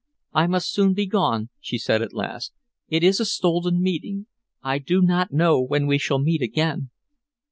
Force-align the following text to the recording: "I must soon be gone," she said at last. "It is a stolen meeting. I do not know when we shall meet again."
"I 0.33 0.47
must 0.47 0.71
soon 0.71 0.95
be 0.95 1.05
gone," 1.05 1.49
she 1.59 1.77
said 1.77 2.01
at 2.01 2.11
last. 2.11 2.53
"It 2.87 3.03
is 3.03 3.19
a 3.19 3.23
stolen 3.25 3.79
meeting. 3.83 4.25
I 4.63 4.79
do 4.79 4.99
not 4.99 5.31
know 5.31 5.61
when 5.61 5.85
we 5.85 5.99
shall 5.99 6.17
meet 6.17 6.41
again." 6.41 6.89